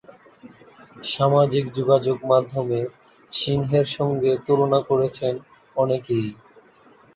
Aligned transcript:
সামাজিক 1.07 1.65
যোগাযোগ 1.77 2.17
মাধ্যমে 2.25 2.79
সিংহের 3.33 3.87
সঙ্গে 3.97 4.31
তুলনা 4.45 4.79
করছেন 4.89 5.33
অনেকেই। 5.75 6.27